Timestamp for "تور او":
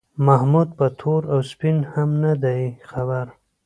0.99-1.39